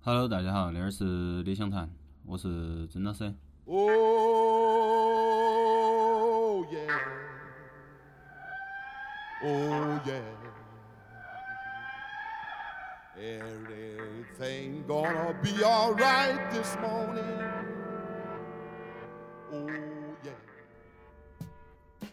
[0.00, 1.90] Hello，大家好，这儿是理想谈，
[2.24, 3.34] 我是曾老师。
[3.66, 3.84] Oh,
[6.72, 6.88] yeah.
[9.42, 10.22] Oh, yeah.
[13.18, 17.42] Everything gonna be alright this morning.
[19.52, 19.68] Oh,
[20.22, 20.38] yeah.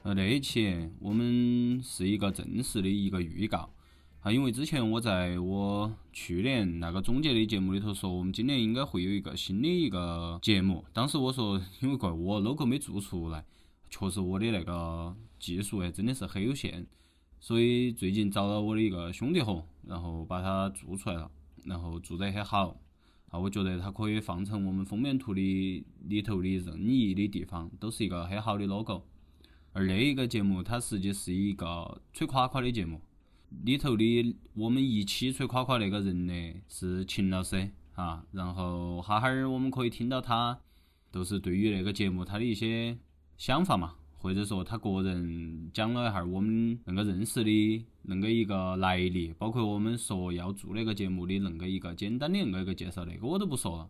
[0.03, 3.69] 呃，这一期我们是一个正式的一个预告
[4.25, 10.83] 啊，因为之前我在我去年那个总结的节目里头说，我们今年应该会有一个新的一个节目。
[10.91, 13.45] 当时我说，因为怪我 logo 没做出来，
[13.87, 16.87] 确实我的那个技术哎真的是很有限，
[17.39, 21.29] 所以最近找了我的一个兄弟伙，然后把它做出来了，
[21.63, 22.75] 然后做得很好。
[23.29, 29.03] 啊，我觉得它可以放成我们封面图的里头的任意的地方，都是一个很好的 logo。
[29.73, 32.99] 而那一个节目，它实际是一个吹夸夸的节目，
[33.63, 36.33] 里头的我们一起吹夸夸那个人呢
[36.67, 40.59] 是秦老师啊，然后哈哈儿我们可以听到他
[41.11, 42.97] 都是对于那个节目他的一些
[43.37, 53.89] 想法嘛，或者说他个人讲了一下儿我们恁个认识的恁个一个来历，包括我们说要做那个节目的恁个一个简单的恁个一个介绍，那个我都不说了。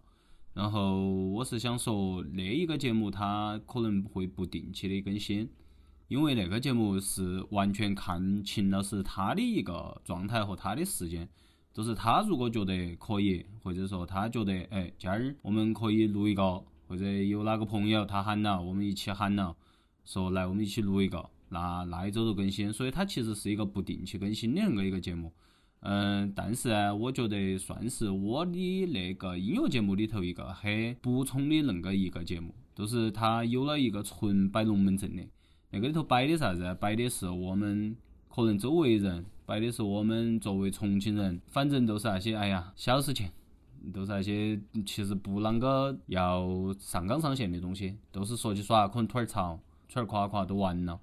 [0.54, 5.50] 然后我是想说，那一个节目它可能会不定期的更新，
[6.08, 11.28] 因为那个节目是完全看秦老师他的一个状态和他的时间，
[11.74, 19.56] 就是他如果觉得可以，或者说他觉得哎今儿我们可以录一个，或者有哪个朋友他喊了，我们一起喊了，
[20.04, 25.34] 说来我们一起录一个，那那一周就更新，所以它其实是一个不定期更新的那个一个节目。
[25.80, 35.24] 嗯，但是呢，我觉得算是我的那个音乐节目里头一个很补充的恁个一个节目，就是它有了一个纯摆龙门阵的。
[35.76, 36.74] 那个里头摆的啥子？
[36.80, 37.94] 摆的是我们
[38.34, 43.30] 可能周围人，摆的是我们作为重庆人，反正都是那些哎呀小事情，
[43.94, 49.60] 都是那些其实不啷个要上纲上线的东西，都是说起耍，可能吐点槽，
[49.90, 50.98] 吹点夸夸都完了。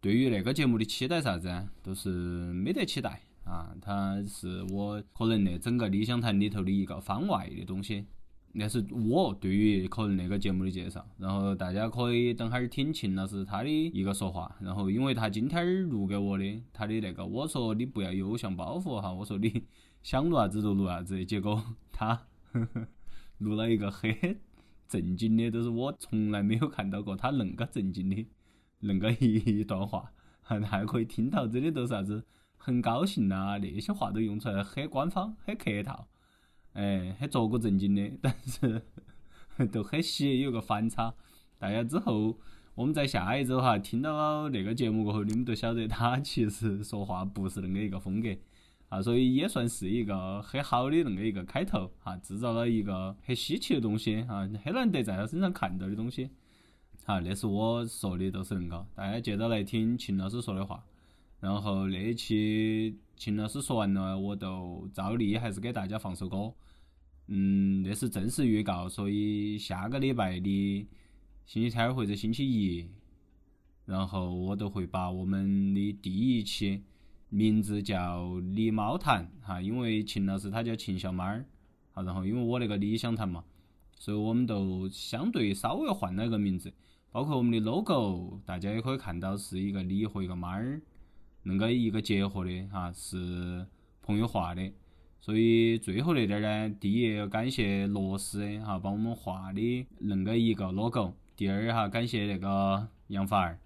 [0.00, 2.08] 对于那个节目的期待啥子啊，都是
[2.52, 8.04] 没得期待啊，它是我可能那整个理想谈里头的一个番外的东西。
[8.52, 19.64] 那是我对于可能那个节目的介绍，然后大家可以等哈儿听秦老师他的一个说话，然后因为他今天儿录给我的，他的那个我说你不要有偶像包袱哈，我说你
[20.02, 22.26] 想录啥子就录啥子，结果他
[23.38, 24.10] 录了一个很
[24.88, 28.26] 正经的，都是我从来没有看到过他恁个正经的
[28.82, 30.10] 恁个一段话，
[30.40, 32.24] 还还可以听到真的都是啥子
[32.56, 36.08] 很高兴呐、那些话都用出来很官方，很客套。
[36.78, 38.80] 哎，很着个正经的， 但是
[39.66, 41.12] 都很喜，有个反差。
[41.58, 42.38] 大家之后
[42.76, 48.28] 我们在下一周哈听到那个节目过后，你们都晓得他其实说话不是恁个一个风格
[48.90, 56.30] 啊，所以也算是一个很好的恁个一个开头啊，制造了一个很稀奇的东西啊，很难得在他身上看到的东西。
[57.04, 60.84] 好，那是我说的都是恁个，大家接着来听秦老师说的话。
[61.40, 66.52] 然后那一期秦老师说完了，我就照例还是给大家放首歌。
[67.28, 70.86] 嗯，那是正式预告，所以下个礼拜的
[71.44, 72.88] 星期天儿或者星期一，
[73.84, 76.82] 然后我都会把我们的第一期
[77.28, 81.44] 名字叫“李猫谈”哈，因为秦老师他叫秦小猫儿，
[81.92, 83.44] 好，然后因为我那个理想谈嘛，
[83.98, 86.72] 所以我们都相对稍微换了一个名字，
[87.10, 90.80] 包括我们的 logo，大家也可以看到是一个李和一个猫儿。
[91.44, 93.66] 恁个一个结合的哈，是
[94.02, 94.72] 朋友画的，
[95.20, 103.58] 所以最后那点儿呢，第一要感谢罗斯哈帮我们画的恁个一个 logo，第二哈感谢那个杨凡儿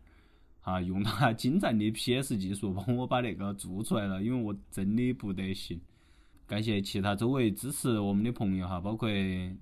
[0.61, 5.81] 哈用他 精湛的 PS 技术帮我把那个做出来了，因为我真的不得行。
[6.47, 9.09] 感谢其他周围支持我们的朋友哈，包括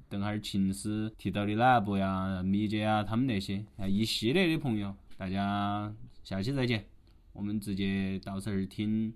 [0.08, 6.84] 等会儿秦师提到的奶布呀、米姐啊，他们那些啊一系列的朋友，大家下期再见。
[7.32, 9.12] 我们直接到时候听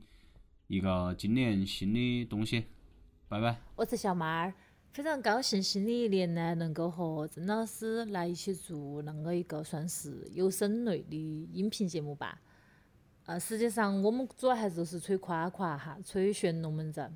[0.66, 2.64] 一个今年新的东西，
[3.28, 3.54] 拜拜。
[3.76, 4.54] 我是小猫儿，
[4.92, 12.40] 非常高兴新的一年呢，能够和曾老师来一起做恁个一个算是有声类的音频节目吧。
[13.26, 17.14] 呃，实际上我们主要还是都是吹夸夸哈，吹旋龙门阵。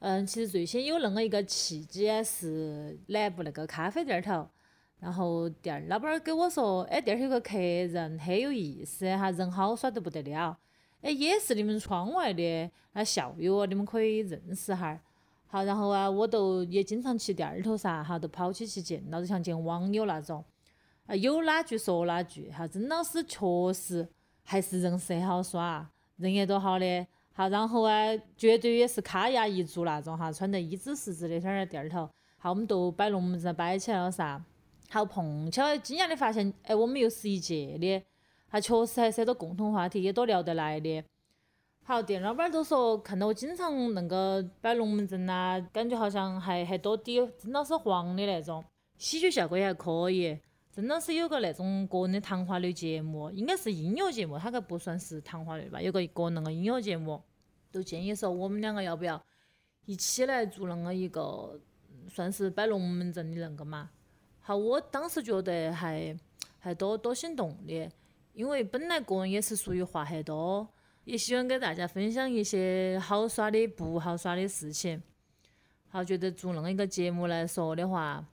[0.00, 4.50] 嗯，其实最先有恁个一个契机是南部那个咖啡店儿头，
[4.98, 10.58] 然后店儿老板儿给我说，哎，店儿头有个客人很有意思哈，人好耍得不得了，
[11.04, 14.98] 哎，也是你们窗外的啊校友哦，你们可以认识哈儿。
[15.46, 20.42] 好，然后啊，我都也经常去店儿头噻，哈，都跑起去见，老子像见网友那种。
[21.04, 23.38] 啊，有哪句说哪句哈，曾老师确
[23.74, 24.08] 实
[24.44, 25.86] 还是人设好耍，
[26.16, 27.92] 人也多好的，好，然后啊，
[28.34, 32.08] 绝对也是卡亚一族那种哈，穿得一指十指的，天儿店儿头。
[32.38, 34.42] 好，我们都摆龙门阵摆起来了噻。
[34.88, 38.02] 好，碰巧惊讶的发现，哎，我们又是一届的，
[38.54, 41.02] 还确实还是很多共同话题，也多聊得来的。
[41.82, 48.64] 好，店老板都说看到我经常恁个摆龙门阵呐，感觉好像还还多滴曾老师黄的那种，
[48.96, 50.38] 喜剧效果也还可以。
[50.70, 57.20] 真老师有个那种个人的谈话类节目，应该是音乐节目，他个不算是谈话类吧，有个个人个音乐节目，
[57.72, 59.20] 都建议说我们两个要不要
[59.84, 61.58] 一起来做恁个一个，
[62.08, 63.90] 算是摆龙门阵的恁个嘛。
[64.38, 66.16] 好，我当时觉得还
[66.60, 67.90] 还多多心动的，
[68.34, 70.68] 因为本来个人也是属于话很多。
[71.04, 75.02] 也喜欢给大家分享一些好耍的、不好耍的事情。
[75.90, 78.26] 好，觉得做恁一个节目来说的话，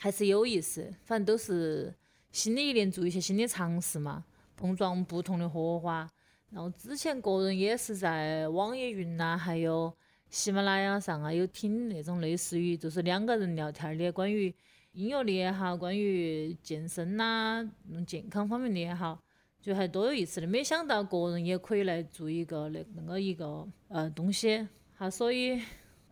[0.00, 0.92] 还是有意思。
[1.04, 1.94] 反正都是
[2.32, 4.24] 新的一年做一些新的尝试嘛，
[4.56, 6.10] 碰撞不同的火花。
[6.50, 9.96] 然后之前个人也是在网易云呐，还有
[10.28, 14.52] 喜马拉雅上啊，有听那种类似于就是两个人聊天的，关于
[14.90, 17.64] 音乐的也好，关于健身呐、
[18.04, 19.22] 健康方面的也好。
[19.60, 25.60] 就还多有意思的，没想到个人也可以来做一个那那个一个呃东西，好，所以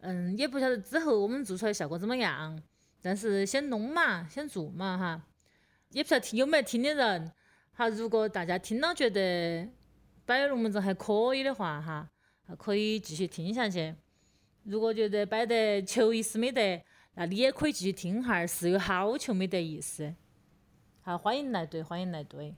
[0.00, 2.60] 嗯也不晓得之后我们做出来效果怎么样，
[3.00, 5.22] 但是先弄嘛，先做嘛哈，
[5.92, 7.32] 也不晓得听有没有听的人，
[7.72, 9.66] 好，如果大家听了觉得
[10.24, 12.10] 摆龙门阵还可以的话哈，
[12.58, 13.94] 可以继续听下去；
[14.64, 16.82] 如果觉得摆得球意思没得，
[17.14, 20.14] 那你也可以继续听哈，是有好球没得意思。
[21.00, 22.52] 好，欢迎来对，欢迎来对。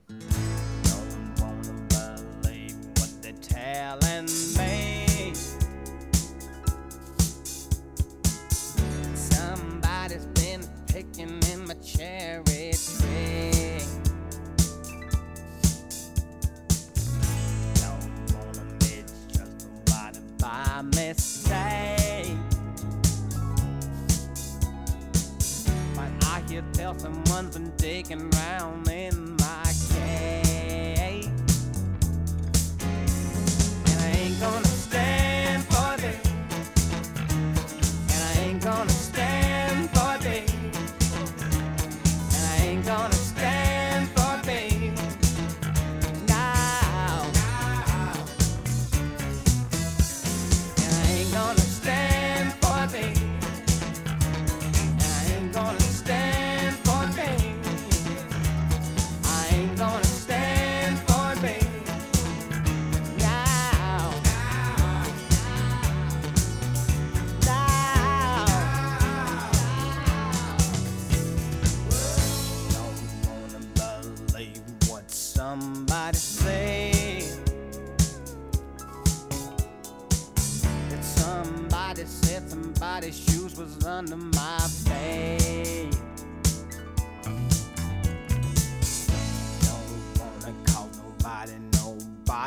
[26.59, 29.38] you tell someone's been taken round in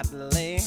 [0.02, 0.61] hotly.